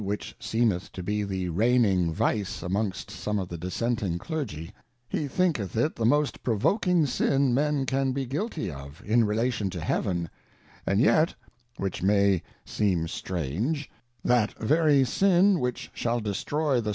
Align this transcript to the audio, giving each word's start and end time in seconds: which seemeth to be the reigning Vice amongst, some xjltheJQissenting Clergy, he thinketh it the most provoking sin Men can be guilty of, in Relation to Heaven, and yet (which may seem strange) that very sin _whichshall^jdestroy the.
which 0.03 0.35
seemeth 0.39 0.91
to 0.91 1.03
be 1.03 1.21
the 1.23 1.47
reigning 1.49 2.11
Vice 2.11 2.63
amongst, 2.63 3.11
some 3.11 3.37
xjltheJQissenting 3.37 4.17
Clergy, 4.19 4.73
he 5.07 5.27
thinketh 5.27 5.75
it 5.77 5.95
the 5.95 6.07
most 6.07 6.41
provoking 6.41 7.05
sin 7.05 7.53
Men 7.53 7.85
can 7.85 8.11
be 8.11 8.25
guilty 8.25 8.71
of, 8.71 9.03
in 9.05 9.25
Relation 9.25 9.69
to 9.69 9.79
Heaven, 9.79 10.27
and 10.87 10.99
yet 10.99 11.35
(which 11.77 12.01
may 12.01 12.41
seem 12.65 13.07
strange) 13.07 13.91
that 14.25 14.57
very 14.57 15.03
sin 15.03 15.57
_whichshall^jdestroy 15.59 16.83
the. 16.83 16.89